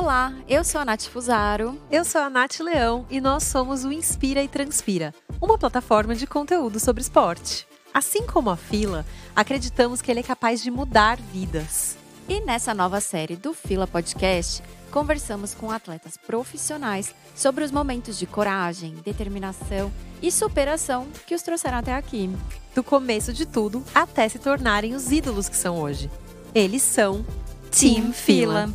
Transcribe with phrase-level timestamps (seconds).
[0.00, 1.78] Olá, eu sou a Nath Fusaro.
[1.90, 6.26] Eu sou a Nath Leão e nós somos o Inspira e Transpira, uma plataforma de
[6.26, 7.68] conteúdo sobre esporte.
[7.92, 9.04] Assim como a Fila,
[9.36, 11.98] acreditamos que ele é capaz de mudar vidas.
[12.26, 18.26] E nessa nova série do Fila Podcast, conversamos com atletas profissionais sobre os momentos de
[18.26, 19.92] coragem, determinação
[20.22, 22.34] e superação que os trouxeram até aqui.
[22.74, 26.10] Do começo de tudo até se tornarem os ídolos que são hoje.
[26.54, 27.22] Eles são
[27.70, 28.70] Team Fila.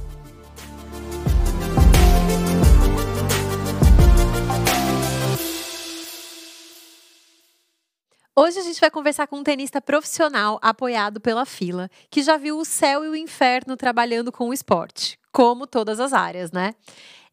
[8.37, 12.59] Hoje a gente vai conversar com um tenista profissional apoiado pela fila, que já viu
[12.59, 16.75] o céu e o inferno trabalhando com o esporte, como todas as áreas, né?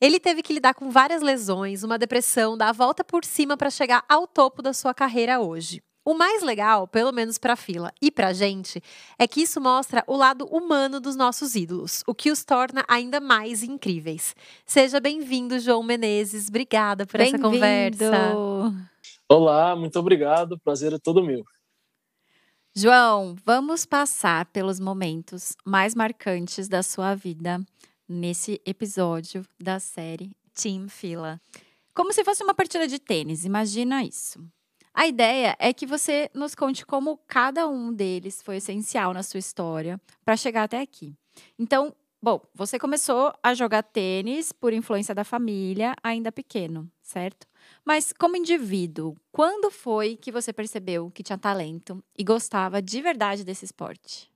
[0.01, 3.69] Ele teve que lidar com várias lesões, uma depressão, dar a volta por cima para
[3.69, 5.83] chegar ao topo da sua carreira hoje.
[6.05, 8.81] O mais legal, pelo menos para a fila e para a gente,
[9.19, 13.21] é que isso mostra o lado humano dos nossos ídolos, o que os torna ainda
[13.21, 14.37] mais incríveis.
[14.65, 16.49] Seja bem-vindo, João Menezes.
[16.49, 18.09] Obrigada por essa conversa.
[19.33, 20.61] Olá, muito obrigado.
[20.61, 21.43] Prazer é todo meu.
[22.77, 27.59] João, vamos passar pelos momentos mais marcantes da sua vida
[28.07, 31.41] nesse episódio da série Team Fila.
[31.95, 34.39] Como se fosse uma partida de tênis, imagina isso.
[34.93, 39.39] A ideia é que você nos conte como cada um deles foi essencial na sua
[39.39, 41.15] história para chegar até aqui.
[41.59, 47.47] Então, bom, você começou a jogar tênis por influência da família, ainda pequeno, certo?
[47.85, 53.45] Mas como indivíduo, quando foi que você percebeu que tinha talento e gostava de verdade
[53.45, 54.31] desse esporte?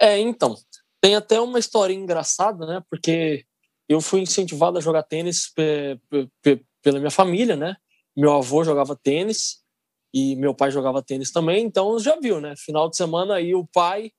[0.00, 0.56] É, então,
[1.00, 2.82] tem até uma história engraçada, né?
[2.88, 3.44] Porque
[3.88, 5.52] eu fui incentivado a jogar tênis
[6.82, 7.76] pela minha família, né?
[8.16, 9.62] Meu avô jogava tênis
[10.12, 12.54] e meu pai jogava tênis também, então já viu, né?
[12.56, 14.12] Final de semana aí o pai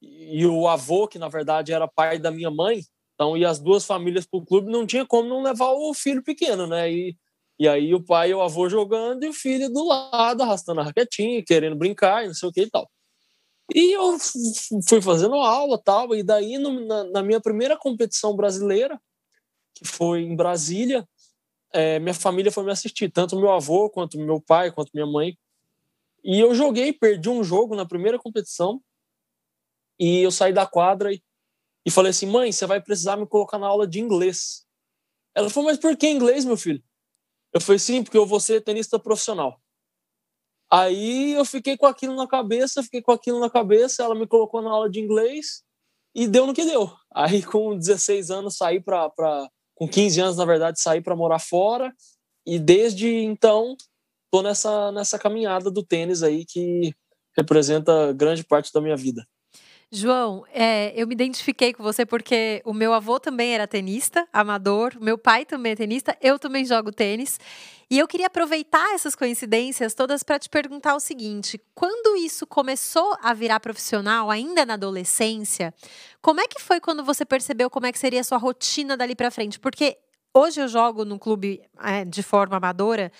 [0.00, 2.82] e o avô, que na verdade era pai da minha mãe,
[3.14, 6.22] então e as duas famílias para o clube, não tinha como não levar o filho
[6.22, 6.90] pequeno, né?
[6.90, 7.16] E
[7.60, 10.84] e aí o pai e o avô jogando e o filho do lado arrastando a
[10.84, 12.90] raquetinha, querendo brincar, não sei o que e tal.
[13.74, 14.16] E eu
[14.88, 18.98] fui fazendo aula tal, e daí no, na, na, minha primeira competição brasileira,
[19.74, 21.06] que foi em Brasília,
[21.70, 25.38] é, minha família foi me assistir, tanto meu avô, quanto meu pai, quanto minha mãe.
[26.24, 28.80] E eu joguei, perdi um jogo na primeira competição,
[29.98, 31.22] e eu saí da quadra e,
[31.84, 34.64] e falei assim, mãe, você vai precisar me colocar na aula de inglês.
[35.34, 36.82] Ela falou, mas por que inglês, meu filho?
[37.52, 39.60] Eu falei, sim, porque eu vou ser tenista profissional.
[40.72, 44.62] Aí eu fiquei com aquilo na cabeça, fiquei com aquilo na cabeça, ela me colocou
[44.62, 45.64] na aula de inglês
[46.14, 46.92] e deu no que deu.
[47.12, 49.10] Aí com 16 anos saí para
[49.74, 51.92] com 15 anos na verdade saí para morar fora
[52.46, 53.76] e desde então
[54.30, 56.94] tô nessa nessa caminhada do tênis aí que
[57.36, 59.26] representa grande parte da minha vida.
[59.92, 64.96] João, é, eu me identifiquei com você porque o meu avô também era tenista, amador,
[65.00, 67.40] meu pai também é tenista, eu também jogo tênis.
[67.90, 73.16] E eu queria aproveitar essas coincidências todas para te perguntar o seguinte: quando isso começou
[73.20, 75.74] a virar profissional, ainda na adolescência,
[76.22, 79.16] como é que foi quando você percebeu como é que seria a sua rotina dali
[79.16, 79.58] para frente?
[79.58, 79.98] Porque
[80.32, 83.10] hoje eu jogo num clube é, de forma amadora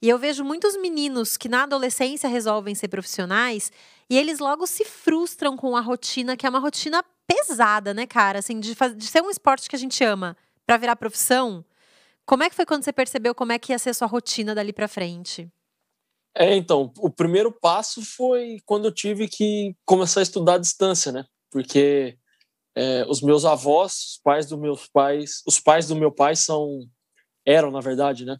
[0.00, 3.72] e eu vejo muitos meninos que na adolescência resolvem ser profissionais
[4.10, 8.40] e eles logo se frustram com a rotina, que é uma rotina pesada, né, cara?
[8.40, 11.64] Assim, de, de ser um esporte que a gente ama para virar profissão.
[12.26, 14.52] Como é que foi quando você percebeu como é que ia ser a sua rotina
[14.52, 15.48] dali para frente?
[16.36, 21.12] É, então, o primeiro passo foi quando eu tive que começar a estudar à distância,
[21.12, 21.24] né?
[21.48, 22.18] Porque
[22.76, 26.80] é, os meus avós, os pais dos meus pais, os pais do meu pai são
[27.46, 28.36] eram, na verdade, né?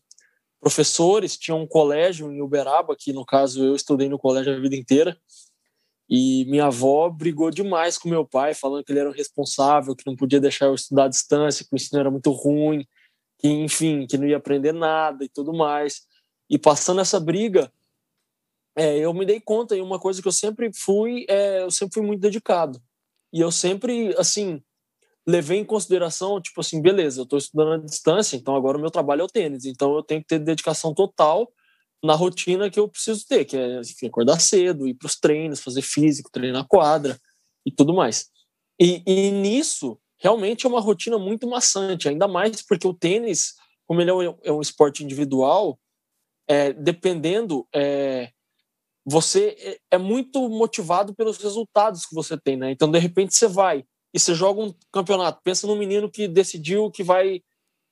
[0.61, 4.77] professores, tinha um colégio em Uberaba, que no caso eu estudei no colégio a vida
[4.77, 5.17] inteira,
[6.11, 10.05] e minha avó brigou demais com meu pai, falando que ele era o responsável, que
[10.05, 12.85] não podia deixar eu estudar à distância, que o ensino era muito ruim,
[13.39, 16.03] que enfim, que não ia aprender nada e tudo mais.
[16.51, 17.73] E passando essa briga,
[18.75, 21.95] é, eu me dei conta e uma coisa que eu sempre fui, é, eu sempre
[21.95, 22.83] fui muito dedicado.
[23.33, 24.61] E eu sempre, assim,
[25.25, 28.91] levei em consideração, tipo assim, beleza, eu estou estudando à distância, então agora o meu
[28.91, 31.53] trabalho é o tênis, então eu tenho que ter dedicação total
[32.03, 35.83] na rotina que eu preciso ter, que é acordar cedo, ir para os treinos, fazer
[35.83, 37.19] físico, treinar quadra
[37.65, 38.29] e tudo mais.
[38.81, 43.55] E, e, nisso, realmente é uma rotina muito maçante, ainda mais porque o tênis,
[43.87, 45.79] como ele é um, é um esporte individual,
[46.49, 48.31] é, dependendo, é,
[49.05, 52.71] você é, é muito motivado pelos resultados que você tem, né?
[52.71, 55.41] Então, de repente, você vai e você joga um campeonato.
[55.45, 57.43] Pensa num menino que decidiu que vai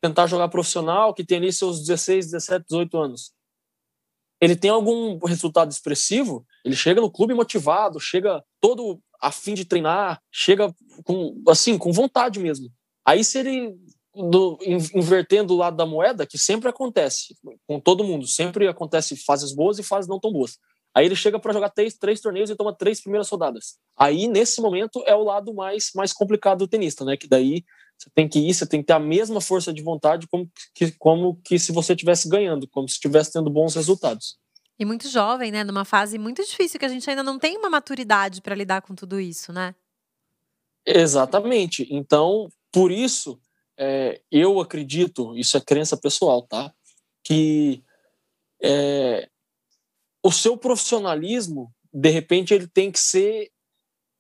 [0.01, 3.33] tentar jogar profissional, que tem ali seus 16, 17, 18 anos.
[4.41, 9.65] Ele tem algum resultado expressivo, ele chega no clube motivado, chega todo a fim de
[9.65, 10.73] treinar, chega
[11.05, 12.71] com assim, com vontade mesmo.
[13.05, 13.77] Aí se ele
[14.15, 14.59] do,
[14.95, 17.37] invertendo o lado da moeda, que sempre acontece
[17.67, 20.59] com todo mundo, sempre acontece fases boas e fases não tão boas.
[20.95, 23.79] Aí ele chega para jogar três, três torneios e toma três primeiras rodadas.
[23.97, 27.17] Aí, nesse momento, é o lado mais, mais complicado do tenista, né?
[27.17, 27.65] Que daí
[27.97, 30.93] você tem que ir, você tem que ter a mesma força de vontade como que,
[30.93, 34.39] como que se você estivesse ganhando, como se estivesse tendo bons resultados.
[34.79, 35.65] E muito jovem, né?
[35.65, 38.95] Numa fase muito difícil, que a gente ainda não tem uma maturidade para lidar com
[38.95, 39.75] tudo isso, né?
[40.87, 41.87] Exatamente.
[41.91, 43.41] Então, por isso,
[43.77, 46.73] é, eu acredito, isso é crença pessoal, tá?
[47.25, 47.83] Que
[48.63, 49.29] é,
[50.23, 53.51] o seu profissionalismo, de repente, ele tem que ser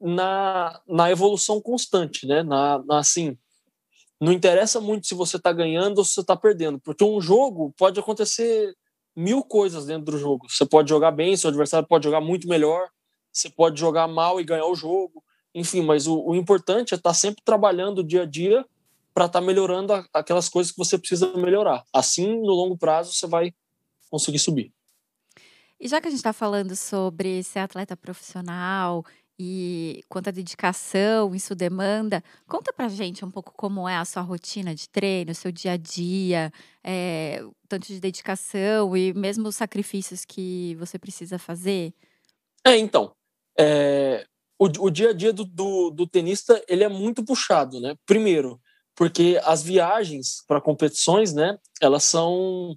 [0.01, 2.43] na, na evolução constante, né?
[2.43, 3.37] Na, na assim,
[4.21, 7.73] não interessa muito se você está ganhando ou se você está perdendo, porque um jogo
[7.77, 8.75] pode acontecer
[9.15, 10.47] mil coisas dentro do jogo.
[10.49, 12.89] Você pode jogar bem, seu adversário pode jogar muito melhor,
[13.33, 15.23] você pode jogar mal e ganhar o jogo,
[15.55, 15.83] enfim.
[15.83, 18.65] Mas o, o importante é estar tá sempre trabalhando dia a dia
[19.13, 21.85] para estar tá melhorando aquelas coisas que você precisa melhorar.
[21.93, 23.53] Assim, no longo prazo, você vai
[24.11, 24.73] conseguir subir.
[25.81, 29.05] E já que a gente está falando sobre ser atleta profissional
[29.39, 34.75] e quanta dedicação isso demanda, conta pra gente um pouco como é a sua rotina
[34.75, 36.53] de treino, seu dia a dia,
[36.83, 41.95] é, tanto de dedicação e mesmo os sacrifícios que você precisa fazer.
[42.67, 43.13] É, então,
[43.57, 44.27] é,
[44.59, 47.95] o, o, dia a dia do, do, do tenista ele é muito puxado, né?
[48.05, 48.61] Primeiro,
[48.97, 52.77] porque as viagens para competições, né, elas são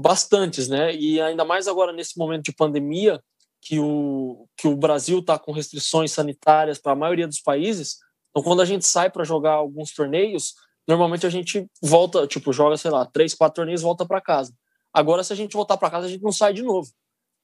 [0.00, 0.94] bastantes, né?
[0.94, 3.22] E ainda mais agora nesse momento de pandemia,
[3.60, 7.98] que o, que o Brasil está com restrições sanitárias para a maioria dos países.
[8.30, 10.54] Então, quando a gente sai para jogar alguns torneios,
[10.88, 14.54] normalmente a gente volta, tipo, joga, sei lá, três, quatro torneios volta para casa.
[14.92, 16.90] Agora, se a gente voltar para casa, a gente não sai de novo.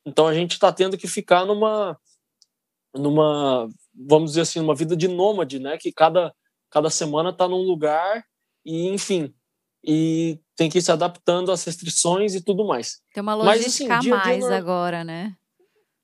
[0.05, 1.99] Então, a gente está tendo que ficar numa,
[2.95, 5.77] numa, vamos dizer assim, uma vida de nômade, né?
[5.77, 6.35] Que cada,
[6.71, 8.25] cada semana está num lugar
[8.65, 9.35] e, enfim,
[9.87, 13.01] e tem que ir se adaptando às restrições e tudo mais.
[13.15, 15.37] Tem uma logística Mas, assim, a mais dia agora, né?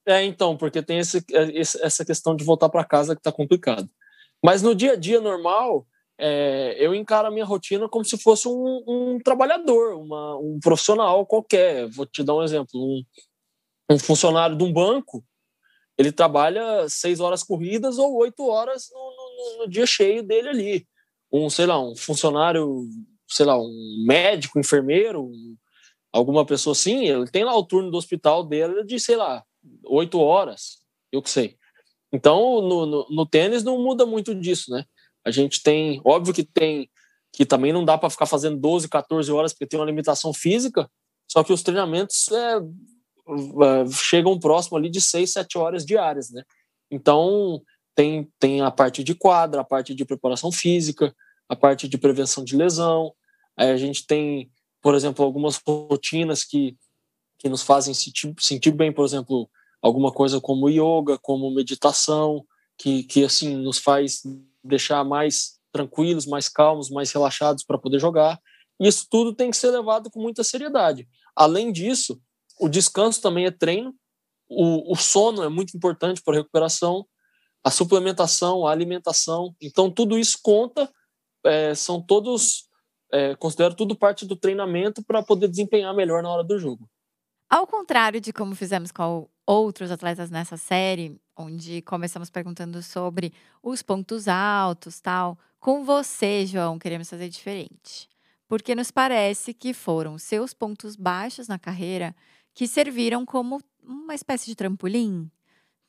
[0.06, 3.88] É, então, porque tem esse, essa questão de voltar para casa que está complicado.
[4.44, 5.86] Mas no dia a dia normal,
[6.18, 11.24] é, eu encaro a minha rotina como se fosse um, um trabalhador, uma, um profissional
[11.26, 11.88] qualquer.
[11.88, 13.02] Vou te dar um exemplo: um,
[13.90, 15.24] um, funcionário de um banco,
[15.96, 20.86] ele trabalha seis horas corridas ou oito horas no, no, no dia cheio dele ali.
[21.32, 22.88] Um, sei lá, um funcionário
[23.32, 25.30] sei lá, um médico, um enfermeiro,
[26.12, 29.42] alguma pessoa assim, ele tem lá o turno do hospital dele de, sei lá,
[29.84, 30.78] oito horas,
[31.10, 31.56] eu que sei.
[32.12, 34.84] Então, no, no, no, tênis não muda muito disso, né?
[35.24, 36.90] A gente tem, óbvio que tem,
[37.32, 40.90] que também não dá para ficar fazendo 12, 14 horas porque tem uma limitação física,
[41.26, 46.42] só que os treinamentos é, é, chegam próximo ali de 6, 7 horas diárias, né?
[46.90, 47.62] Então,
[47.94, 51.14] tem, tem a parte de quadra, a parte de preparação física,
[51.48, 53.14] a parte de prevenção de lesão,
[53.56, 54.50] a gente tem,
[54.80, 56.76] por exemplo, algumas rotinas que,
[57.38, 59.48] que nos fazem sentir, sentir bem, por exemplo,
[59.80, 62.44] alguma coisa como yoga, como meditação,
[62.78, 64.22] que, que assim nos faz
[64.62, 68.40] deixar mais tranquilos, mais calmos, mais relaxados para poder jogar.
[68.80, 71.08] Isso tudo tem que ser levado com muita seriedade.
[71.34, 72.20] Além disso,
[72.60, 73.94] o descanso também é treino,
[74.48, 77.06] o, o sono é muito importante para a recuperação,
[77.64, 79.54] a suplementação, a alimentação.
[79.60, 80.90] Então, tudo isso conta,
[81.44, 82.68] é, são todos
[83.12, 86.88] é, considero tudo parte do treinamento para poder desempenhar melhor na hora do jogo.
[87.48, 93.82] Ao contrário de como fizemos com outros atletas nessa série, onde começamos perguntando sobre os
[93.82, 98.08] pontos altos, tal, com você, João, queremos fazer diferente.
[98.48, 102.16] Porque nos parece que foram seus pontos baixos na carreira
[102.54, 105.30] que serviram como uma espécie de trampolim.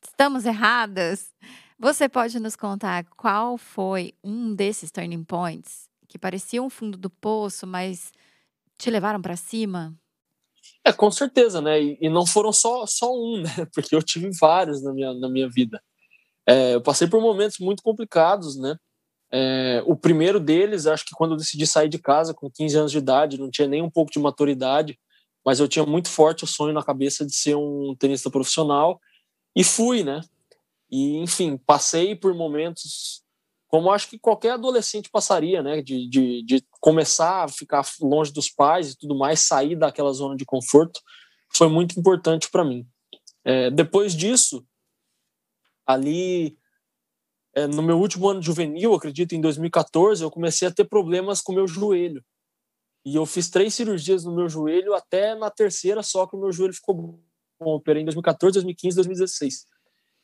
[0.02, 1.34] Estamos erradas?
[1.80, 7.10] Você pode nos contar qual foi um desses turning points que pareciam um fundo do
[7.10, 8.14] poço, mas
[8.78, 9.98] te levaram para cima?
[10.86, 11.82] É, com certeza, né?
[11.82, 13.50] E, e, não foram só, só um, né?
[13.74, 15.82] Porque eu tive vários na minha, na minha vida.
[16.48, 18.78] É, eu passei por momentos muito complicados, né?
[19.32, 22.92] É, o primeiro deles, acho que quando eu decidi sair de casa com 15 anos
[22.92, 25.00] de idade, não tinha nem um pouco de maturidade,
[25.44, 29.02] mas eu tinha muito forte o sonho na cabeça de ser um tenista profissional
[29.56, 30.22] e fui, né?
[30.92, 33.23] E, enfim, passei por momentos
[33.74, 35.82] como acho que qualquer adolescente passaria, né?
[35.82, 40.36] De, de, de, começar a ficar longe dos pais e tudo mais, sair daquela zona
[40.36, 41.02] de conforto,
[41.52, 42.88] foi muito importante para mim.
[43.44, 44.64] É, depois disso,
[45.88, 46.56] ali
[47.56, 51.52] é, no meu último ano juvenil, acredito em 2014, eu comecei a ter problemas com
[51.52, 52.24] meu joelho.
[53.04, 56.52] E eu fiz três cirurgias no meu joelho, até na terceira só que o meu
[56.52, 57.20] joelho ficou bom.
[57.60, 59.66] Eu operei em 2014, 2015 2016.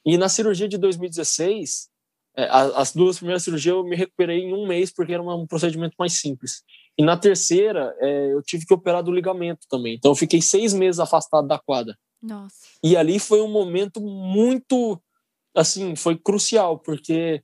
[0.05, 1.98] E na cirurgia de 2016, é,
[2.35, 6.13] as duas primeiras cirurgias eu me recuperei em um mês porque era um procedimento mais
[6.19, 6.63] simples.
[6.97, 9.95] E na terceira, é, eu tive que operar do ligamento também.
[9.95, 11.97] Então eu fiquei seis meses afastado da quadra.
[12.21, 12.55] Nossa.
[12.83, 15.01] E ali foi um momento muito,
[15.55, 17.41] assim, foi crucial, porque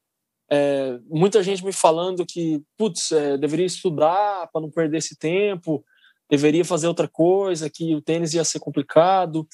[0.51, 5.84] é, muita gente me falando que, putz, é, deveria estudar para não perder esse tempo,
[6.30, 9.48] deveria fazer outra coisa, que o tênis ia ser complicado.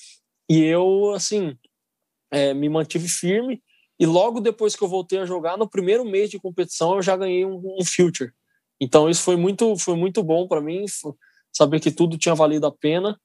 [0.50, 1.56] E eu, assim,
[2.32, 3.62] é, me mantive firme
[4.02, 7.16] e logo depois que eu voltei a jogar, no primeiro mês de competição, eu já
[7.16, 8.34] ganhei um, um future.
[8.80, 10.86] Então isso foi muito, foi muito bom para mim,
[11.54, 13.16] saber que tudo tinha valido a pena.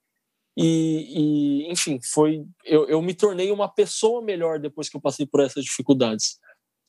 [0.55, 5.25] E, e enfim, foi eu, eu me tornei uma pessoa melhor depois que eu passei
[5.25, 6.39] por essas dificuldades.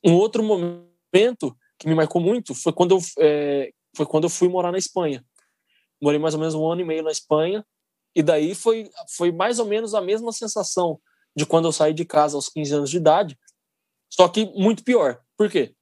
[0.03, 4.49] Um outro momento que me marcou muito foi quando eu, é, foi quando eu fui
[4.49, 5.23] morar na Espanha.
[6.01, 7.65] Morei mais ou menos um ano e meio na Espanha,
[8.13, 10.99] e daí foi, foi mais ou menos a mesma sensação
[11.33, 13.37] de quando eu saí de casa aos 15 anos de idade,
[14.09, 15.21] só que muito pior.
[15.37, 15.75] Por quê?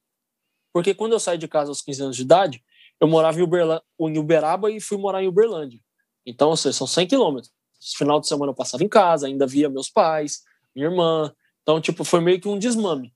[0.72, 2.62] Porque quando eu saí de casa aos 15 anos de idade,
[3.00, 5.80] eu morava em, Uberla, em Uberaba e fui morar em Uberlândia.
[6.24, 7.52] Então, ou seja, são 100 quilômetros.
[7.96, 10.42] Final de semana eu passava em casa, ainda via meus pais,
[10.74, 11.32] minha irmã.
[11.62, 13.14] Então, tipo, foi meio que um desmame.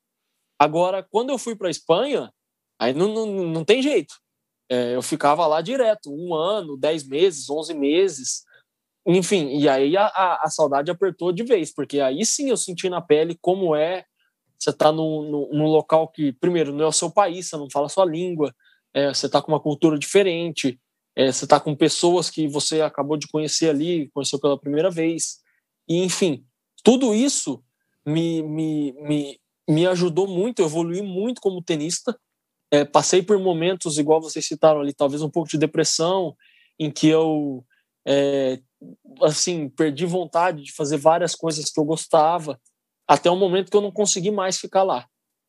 [0.58, 2.32] Agora, quando eu fui para Espanha,
[2.78, 4.14] aí não, não, não tem jeito.
[4.70, 8.44] É, eu ficava lá direto, um ano, dez meses, onze meses.
[9.06, 12.88] Enfim, e aí a, a, a saudade apertou de vez, porque aí sim eu senti
[12.88, 14.04] na pele como é
[14.60, 17.86] você está num, num, local que, primeiro, não é o seu país, você não fala
[17.86, 18.54] a sua língua,
[18.92, 20.78] é, você está com uma cultura diferente,
[21.16, 25.38] é, você está com pessoas que você acabou de conhecer ali, conheceu pela primeira vez.
[25.88, 26.44] E, enfim,
[26.84, 27.62] tudo isso
[28.04, 32.18] me, me, me, me ajudou muito, eu evolui muito como tenista.
[32.70, 36.36] É, passei por momentos, igual vocês citaram ali, talvez um pouco de depressão,
[36.78, 37.64] em que eu
[38.06, 38.60] é,
[39.22, 42.60] assim perdi vontade de fazer várias coisas que eu gostava
[43.10, 45.04] até o momento que eu não consegui mais ficar lá.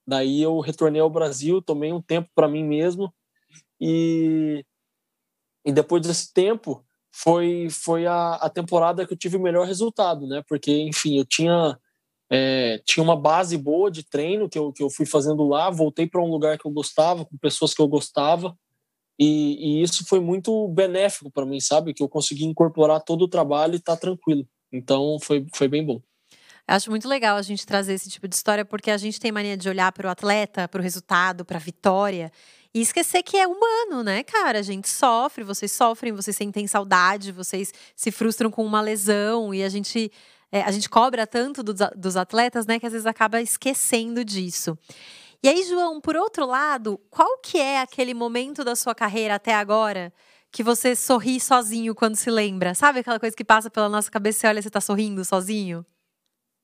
[0.08, 3.13] Daí eu retornei ao Brasil, tomei um tempo para mim mesmo
[3.80, 4.65] e
[5.63, 10.25] e depois desse tempo foi foi a, a temporada que eu tive o melhor resultado,
[10.27, 10.44] né?
[10.48, 11.77] Porque enfim eu tinha
[12.32, 16.08] é, tinha uma base boa de treino que eu, que eu fui fazendo lá, voltei
[16.08, 18.58] para um lugar que eu gostava, com pessoas que eu gostava,
[19.20, 21.94] e, e isso foi muito benéfico para mim, sabe?
[21.94, 24.48] Que eu consegui incorporar todo o trabalho e tá tranquilo.
[24.72, 26.01] Então foi, foi bem bom.
[26.68, 29.58] Acho muito legal a gente trazer esse tipo de história, porque a gente tem mania
[29.58, 32.32] de olhar para o atleta, para o resultado, para a vitória,
[32.74, 34.60] e esquecer que é humano, né, cara?
[34.60, 39.63] A gente sofre, vocês sofrem, vocês sentem saudade, vocês se frustram com uma lesão, e
[39.63, 40.12] a gente.
[40.53, 44.77] É, a gente cobra tanto dos, dos atletas, né, que às vezes acaba esquecendo disso.
[45.41, 49.56] E aí, João, por outro lado, qual que é aquele momento da sua carreira até
[49.56, 50.13] agora
[50.51, 52.75] que você sorri sozinho quando se lembra?
[52.75, 55.86] Sabe aquela coisa que passa pela nossa cabeça e olha, você tá sorrindo sozinho?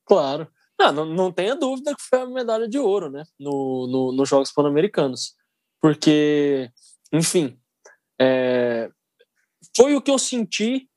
[0.08, 0.48] Claro.
[0.80, 3.24] Não, não, não tenha dúvida que foi a medalha de ouro, né?
[3.40, 5.36] No, no, nos Jogos Pan-Americanos.
[5.82, 6.72] Porque,
[7.12, 7.60] enfim,
[8.20, 8.90] é,
[9.76, 10.90] foi o que eu senti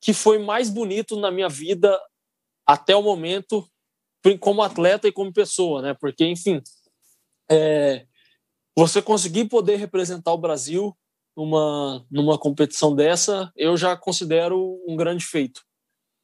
[0.00, 2.00] que foi mais bonito na minha vida
[2.66, 3.68] até o momento,
[4.40, 5.94] como atleta e como pessoa, né?
[5.94, 6.60] Porque, enfim,
[7.50, 8.06] é,
[8.76, 10.96] você conseguir poder representar o Brasil
[11.36, 15.62] numa, numa competição dessa, eu já considero um grande feito.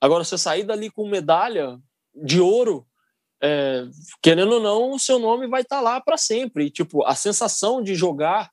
[0.01, 1.79] Agora, você sair dali com medalha,
[2.15, 2.87] de ouro,
[3.43, 3.85] é,
[4.23, 6.67] querendo ou não, o seu nome vai estar tá lá para sempre.
[6.67, 8.51] E, tipo, a sensação de jogar,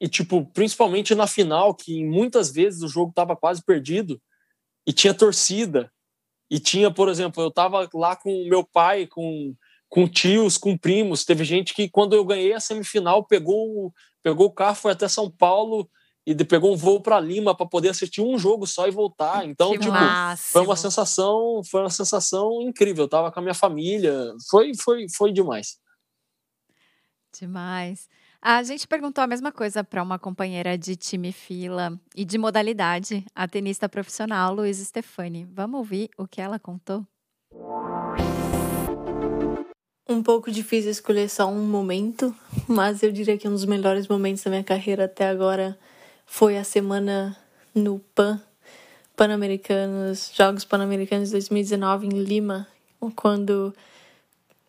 [0.00, 4.20] e, tipo, principalmente na final, que muitas vezes o jogo estava quase perdido,
[4.86, 5.90] e tinha torcida,
[6.50, 9.54] e tinha, por exemplo, eu estava lá com meu pai, com,
[9.88, 11.24] com tios, com primos.
[11.24, 13.92] Teve gente que, quando eu ganhei a semifinal, pegou,
[14.22, 15.88] pegou o carro, foi até São Paulo
[16.26, 19.46] e pegou um voo para Lima para poder assistir um jogo só e voltar.
[19.46, 20.52] Então, que tipo, máximo.
[20.52, 23.04] foi uma sensação, foi uma sensação incrível.
[23.04, 25.78] Eu tava com a minha família, foi foi foi demais.
[27.38, 28.08] Demais.
[28.42, 33.24] A gente perguntou a mesma coisa para uma companheira de time fila e de modalidade,
[33.34, 35.46] a tenista profissional Luiz Stefani.
[35.52, 37.06] Vamos ouvir o que ela contou?
[40.08, 42.34] Um pouco difícil escolher só um momento,
[42.66, 45.78] mas eu diria que um dos melhores momentos da minha carreira até agora
[46.32, 47.36] foi a semana
[47.74, 48.40] no PAN,
[49.16, 52.68] Pan-Americanos, Jogos Pan-Americanos 2019 em Lima,
[53.16, 53.74] quando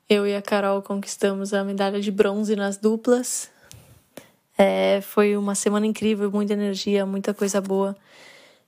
[0.09, 3.51] eu e a Carol conquistamos a medalha de bronze nas duplas.
[4.57, 7.95] É, foi uma semana incrível, muita energia, muita coisa boa.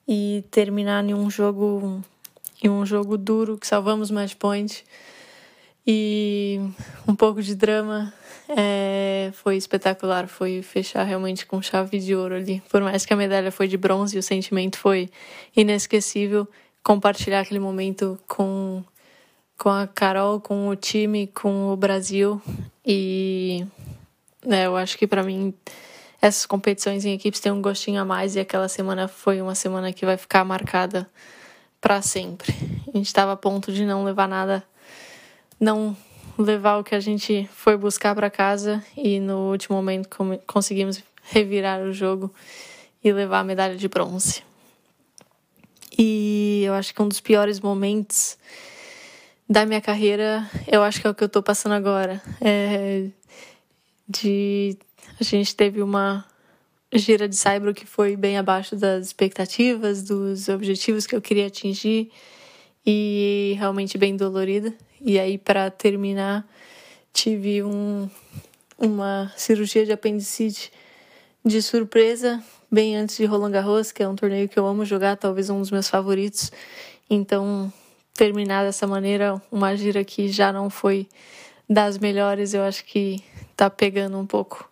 [0.08, 2.00] E terminar em um jogo
[2.62, 4.86] em um jogo duro que salvamos match point
[5.86, 6.60] e
[7.08, 8.13] um pouco de drama
[8.48, 12.62] é, foi espetacular, foi fechar realmente com chave de ouro ali.
[12.70, 15.10] Por mais que a medalha foi de bronze, o sentimento foi
[15.56, 16.48] inesquecível.
[16.84, 18.84] Compartilhar aquele momento com,
[19.58, 22.42] com a Carol, com o time, com o Brasil,
[22.86, 23.66] E
[24.46, 25.54] né, eu acho que para mim
[26.22, 29.92] essas competições em equipes têm um gostinho a mais e aquela semana foi uma semana
[29.92, 31.10] que vai ficar marcada
[31.82, 32.54] para sempre.
[32.88, 34.63] A gente estava a ponto de não levar nada,
[35.63, 35.96] não
[36.38, 40.10] levar o que a gente foi buscar para casa e no último momento
[40.46, 42.34] conseguimos revirar o jogo
[43.03, 44.43] e levar a medalha de bronze.
[45.98, 48.38] E eu acho que um dos piores momentos
[49.48, 52.22] da minha carreira, eu acho que é o que eu tô passando agora.
[52.41, 53.08] É
[54.08, 54.77] de
[55.20, 56.25] a gente teve uma
[56.91, 62.12] gira de Saibro que foi bem abaixo das expectativas, dos objetivos que eu queria atingir
[62.86, 63.33] e
[63.63, 64.74] realmente bem dolorida.
[65.00, 66.46] E aí para terminar,
[67.13, 68.10] tive um,
[68.77, 70.70] uma cirurgia de apendicite
[71.46, 75.15] de surpresa bem antes de Roland Garros, que é um torneio que eu amo jogar,
[75.15, 76.51] talvez um dos meus favoritos.
[77.10, 77.72] Então,
[78.13, 81.08] terminar dessa maneira, uma gira que já não foi
[81.70, 83.24] das melhores, eu acho que
[83.55, 84.70] tá pegando um pouco.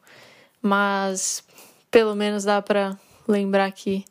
[0.62, 1.44] Mas
[1.90, 4.04] pelo menos dá para lembrar que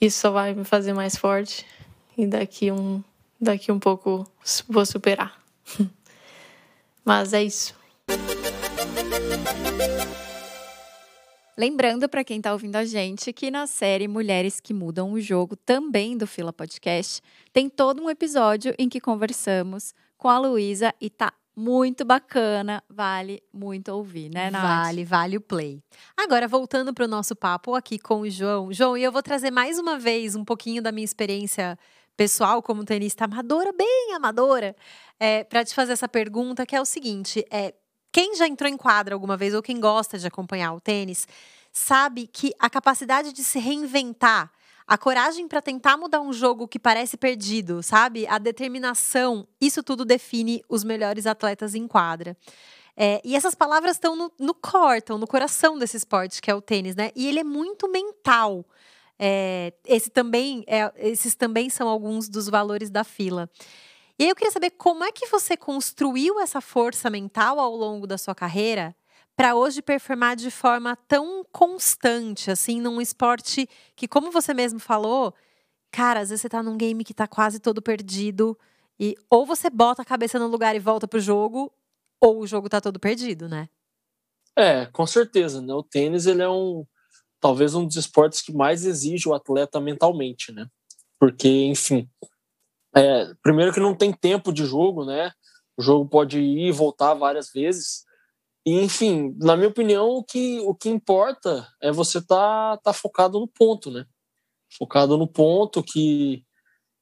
[0.00, 1.66] isso só vai me fazer mais forte
[2.16, 3.02] e daqui um
[3.40, 4.26] daqui um pouco
[4.68, 5.40] vou superar.
[7.04, 7.74] Mas é isso.
[11.56, 15.54] Lembrando para quem está ouvindo a gente que na série Mulheres que Mudam o Jogo,
[15.54, 17.22] também do Fila Podcast,
[17.52, 23.40] tem todo um episódio em que conversamos com a Luísa e tá muito bacana, vale
[23.52, 24.62] muito ouvir, né, Nath?
[24.62, 25.80] Vale, vale o play.
[26.16, 28.72] Agora, voltando para o nosso papo aqui com o João.
[28.72, 31.78] João, e eu vou trazer mais uma vez um pouquinho da minha experiência
[32.16, 34.74] pessoal como tenista amadora, bem amadora,
[35.18, 37.74] é, para te fazer essa pergunta, que é o seguinte: é,
[38.12, 41.26] quem já entrou em quadra alguma vez ou quem gosta de acompanhar o tênis,
[41.72, 44.50] sabe que a capacidade de se reinventar
[44.86, 48.26] a coragem para tentar mudar um jogo que parece perdido, sabe?
[48.26, 52.36] A determinação, isso tudo define os melhores atletas em quadra.
[52.96, 56.54] É, e essas palavras estão no, no core, estão no coração desse esporte, que é
[56.54, 57.10] o tênis, né?
[57.16, 58.64] E ele é muito mental.
[59.18, 63.48] É, esse também é, esses também são alguns dos valores da fila.
[64.18, 68.06] E aí eu queria saber como é que você construiu essa força mental ao longo
[68.06, 68.94] da sua carreira
[69.36, 75.34] para hoje performar de forma tão constante, assim, num esporte que, como você mesmo falou,
[75.90, 78.56] cara, às vezes você tá num game que tá quase todo perdido
[78.98, 81.72] e ou você bota a cabeça no lugar e volta pro jogo,
[82.20, 83.68] ou o jogo tá todo perdido, né?
[84.56, 85.74] É, com certeza, né?
[85.74, 86.86] O tênis, ele é um
[87.44, 90.66] talvez um dos esportes que mais exige o atleta mentalmente, né?
[91.20, 92.08] Porque, enfim,
[92.96, 95.30] é, primeiro que não tem tempo de jogo, né?
[95.76, 98.02] O jogo pode ir e voltar várias vezes.
[98.64, 103.38] E, enfim, na minha opinião, o que, o que importa é você tá, tá focado
[103.38, 104.06] no ponto, né?
[104.78, 106.42] Focado no ponto que,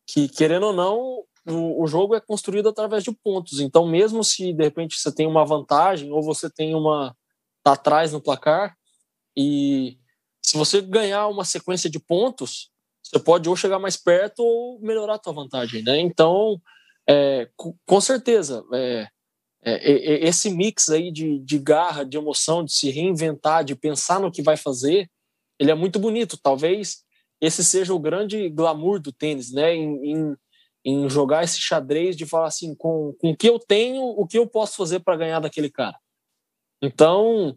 [0.09, 3.61] que querendo ou não, o, o jogo é construído através de pontos.
[3.61, 7.17] Então, mesmo se de repente você tem uma vantagem ou você tem uma
[7.63, 8.77] tá atrás no placar
[9.37, 10.02] e
[10.53, 12.71] se você ganhar uma sequência de pontos,
[13.03, 15.99] você pode ou chegar mais perto ou melhorar a tua vantagem, né?
[15.99, 16.61] Então,
[17.09, 19.09] é, com certeza, é,
[19.65, 24.31] é, esse mix aí de, de garra, de emoção, de se reinventar, de pensar no
[24.31, 25.11] que vai fazer,
[25.59, 26.37] ele é muito bonito.
[26.37, 26.99] Talvez
[27.41, 29.75] esse seja o grande glamour do tênis, né?
[29.75, 30.37] Em, em,
[30.85, 34.37] em jogar esse xadrez de falar assim, com, com o que eu tenho, o que
[34.37, 35.97] eu posso fazer para ganhar daquele cara.
[36.83, 37.57] Então,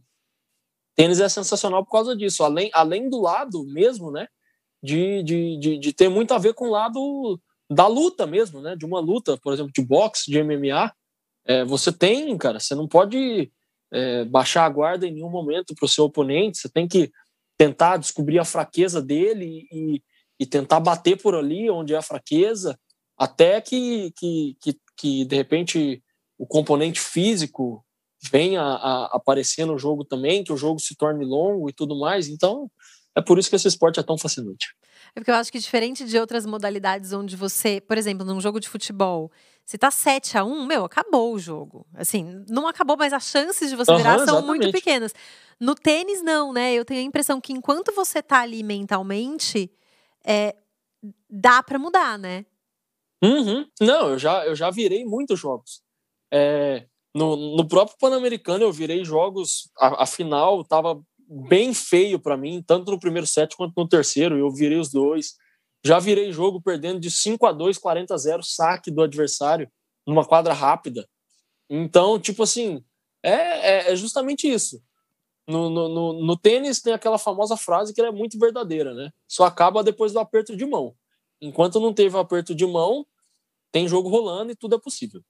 [0.96, 2.44] tênis é sensacional por causa disso.
[2.44, 4.28] Além, além do lado mesmo, né?
[4.84, 8.76] De, de, de, de ter muito a ver com o lado da luta mesmo, né?
[8.76, 10.94] De uma luta, por exemplo, de boxe, de MMA
[11.46, 13.52] é, você tem, cara, você não pode
[13.92, 17.12] é, baixar a guarda em nenhum momento para o seu oponente, você tem que
[17.58, 20.02] tentar descobrir a fraqueza dele e,
[20.40, 22.78] e tentar bater por ali onde é a fraqueza,
[23.16, 26.04] até que, que, que, que de repente
[26.38, 27.85] o componente físico
[28.30, 31.98] venha a, a aparecer no jogo também, que o jogo se torne longo e tudo
[31.98, 32.28] mais.
[32.28, 32.70] Então,
[33.16, 34.76] é por isso que esse esporte é tão fascinante.
[35.16, 38.60] É porque eu acho que diferente de outras modalidades onde você, por exemplo, num jogo
[38.60, 39.32] de futebol,
[39.66, 41.88] se tá 7 a 1 meu, acabou o jogo.
[41.94, 45.14] Assim, não acabou, mas as chances de você uhum, virar são muito pequenas.
[45.60, 46.74] No tênis, não, né?
[46.74, 49.72] Eu tenho a impressão que enquanto você tá ali mentalmente,
[50.26, 50.54] é,
[51.30, 52.46] dá para mudar, né?
[53.24, 53.66] Uhum.
[53.82, 55.82] Não, eu já, eu já virei muitos jogos.
[56.32, 56.86] É,
[57.16, 59.72] no, no próprio Pan-Americano, eu virei jogos.
[59.78, 61.02] A, a final tava
[61.48, 64.38] bem feio para mim, tanto no primeiro set quanto no terceiro.
[64.38, 65.36] Eu virei os dois.
[65.86, 69.72] Já virei jogo perdendo de 5 a 2, 40 a 0, saque do adversário
[70.06, 71.08] numa quadra rápida.
[71.70, 72.84] Então, tipo assim,
[73.24, 74.84] é, é, é justamente isso.
[75.48, 79.10] No, no, no, no, tênis tem aquela famosa frase que é muito verdadeira, né?
[79.26, 80.94] Só acaba depois do aperto de mão.
[81.40, 83.06] Enquanto não teve o aperto de mão,
[83.72, 85.22] tem jogo rolando e tudo é possível.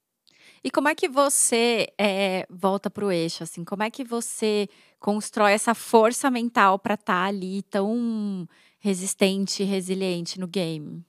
[0.62, 3.42] E como é que você é, volta para o eixo?
[3.42, 9.62] Assim, como é que você constrói essa força mental para estar tá ali tão resistente
[9.62, 11.04] resiliente no game?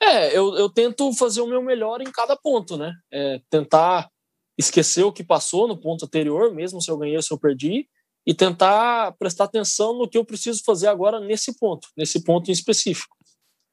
[0.00, 2.92] É, eu, eu tento fazer o meu melhor em cada ponto, né?
[3.12, 4.10] É, tentar
[4.58, 7.88] esquecer o que passou no ponto anterior, mesmo se eu ganhei ou se eu perdi,
[8.26, 12.52] e tentar prestar atenção no que eu preciso fazer agora nesse ponto, nesse ponto em
[12.52, 13.16] específico.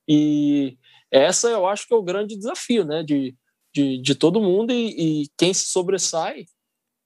[0.08, 0.78] E
[1.12, 3.36] essa eu acho que é o grande desafio, né, de,
[3.80, 6.46] de, de todo mundo e, e quem se sobressai,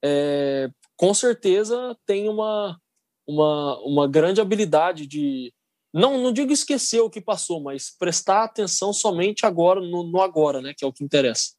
[0.04, 2.80] é, com certeza tem uma,
[3.26, 5.52] uma, uma grande habilidade de,
[5.92, 10.60] não, não digo esquecer o que passou, mas prestar atenção somente agora, no, no agora,
[10.60, 11.52] né, que é o que interessa.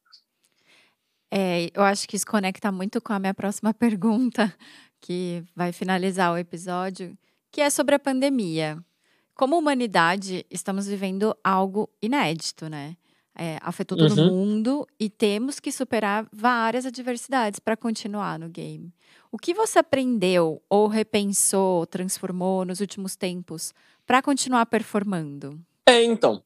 [1.30, 4.54] É, eu acho que isso conecta muito com a minha próxima pergunta,
[5.00, 7.16] que vai finalizar o episódio,
[7.50, 8.78] que é sobre a pandemia.
[9.34, 12.96] Como humanidade, estamos vivendo algo inédito, né?
[13.38, 14.30] É, afetou todo uhum.
[14.30, 18.94] mundo e temos que superar várias adversidades para continuar no game.
[19.30, 23.74] O que você aprendeu ou repensou, transformou nos últimos tempos
[24.06, 25.60] para continuar performando?
[25.86, 26.42] É, então.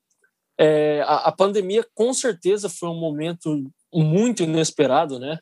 [0.58, 5.38] É, a, a pandemia com certeza foi um momento muito inesperado, né?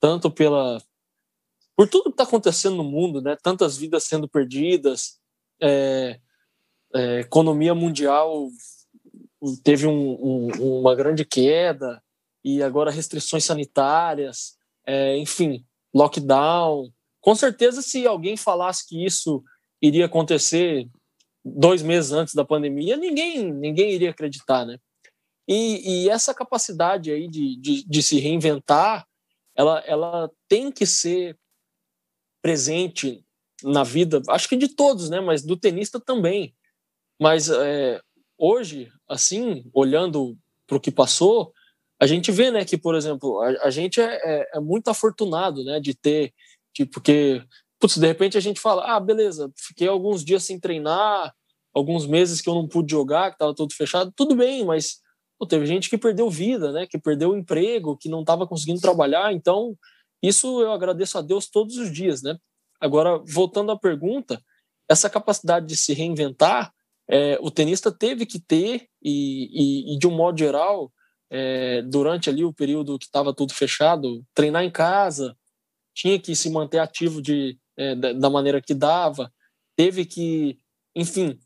[0.00, 0.82] Tanto pela
[1.76, 3.36] por tudo que está acontecendo no mundo, né?
[3.40, 5.20] Tantas vidas sendo perdidas,
[5.62, 6.18] é,
[6.94, 8.48] é, economia mundial
[9.62, 12.02] teve um, um, uma grande queda
[12.44, 16.90] e agora restrições sanitárias, é, enfim, lockdown.
[17.20, 19.42] Com certeza, se alguém falasse que isso
[19.82, 20.88] iria acontecer
[21.44, 24.78] dois meses antes da pandemia, ninguém ninguém iria acreditar, né?
[25.46, 29.06] E, e essa capacidade aí de, de, de, se reinventar,
[29.56, 31.38] ela, ela tem que ser
[32.42, 33.24] presente
[33.62, 35.20] na vida, acho que de todos, né?
[35.20, 36.54] Mas do tenista também.
[37.18, 38.00] Mas é,
[38.38, 41.52] hoje, assim, olhando para o que passou,
[42.00, 45.64] a gente vê, né, que, por exemplo, a, a gente é, é, é, muito afortunado,
[45.64, 46.32] né, de ter,
[46.72, 47.42] tipo, porque,
[47.80, 51.34] putz, de repente a gente fala, ah, beleza, fiquei alguns dias sem treinar,
[51.74, 55.00] alguns meses que eu não pude jogar, que estava tudo fechado, tudo bem, mas
[55.38, 56.86] Pô, teve gente que perdeu vida, né?
[56.86, 59.32] Que perdeu emprego, que não estava conseguindo trabalhar.
[59.32, 59.78] Então,
[60.20, 62.36] isso eu agradeço a Deus todos os dias, né?
[62.80, 64.42] Agora, voltando à pergunta,
[64.88, 66.72] essa capacidade de se reinventar,
[67.10, 70.92] é, o tenista teve que ter, e, e, e de um modo geral,
[71.30, 75.36] é, durante ali o período que estava tudo fechado, treinar em casa,
[75.94, 79.32] tinha que se manter ativo de, é, da maneira que dava,
[79.76, 80.58] teve que,
[80.94, 81.38] enfim,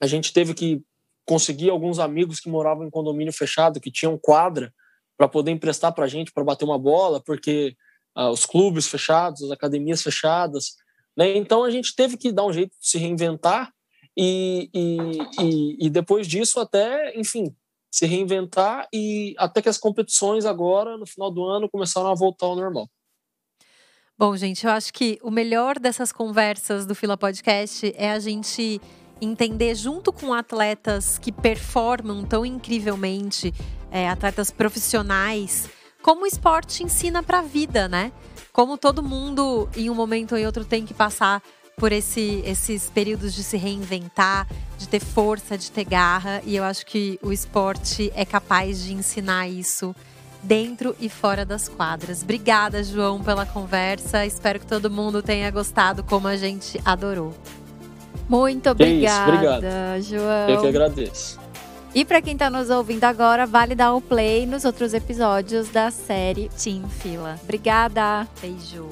[0.00, 0.82] a gente teve que
[1.26, 4.72] consegui alguns amigos que moravam em condomínio fechado, que tinham quadra,
[5.16, 7.76] para poder emprestar para a gente para bater uma bola, porque
[8.14, 10.76] ah, os clubes fechados, as academias fechadas.
[11.16, 11.36] Né?
[11.36, 13.72] Então a gente teve que dar um jeito de se reinventar
[14.18, 14.96] e, e,
[15.40, 17.54] e, e depois disso até, enfim,
[17.88, 22.46] se reinventar e até que as competições agora, no final do ano, começaram a voltar
[22.46, 22.88] ao normal.
[24.18, 28.80] Bom, gente, eu acho que o melhor dessas conversas do Fila Podcast é a gente
[29.20, 33.54] entender junto com atletas que performam tão incrivelmente,
[33.90, 35.70] é, atletas profissionais,
[36.02, 38.12] como o esporte ensina para a vida, né?
[38.52, 41.40] Como todo mundo, em um momento ou em outro, tem que passar
[41.78, 46.42] por esse, esses períodos de se reinventar, de ter força, de ter garra.
[46.44, 49.94] E eu acho que o esporte é capaz de ensinar isso
[50.42, 52.22] dentro e fora das quadras.
[52.22, 54.26] Obrigada, João, pela conversa.
[54.26, 57.34] Espero que todo mundo tenha gostado como a gente adorou.
[58.28, 60.48] Muito obrigada, isso, João.
[60.48, 61.38] Eu que agradeço.
[61.94, 65.90] E para quem está nos ouvindo agora, vale dar o play nos outros episódios da
[65.90, 67.38] série Team Fila.
[67.42, 68.28] Obrigada.
[68.40, 68.88] Beijo.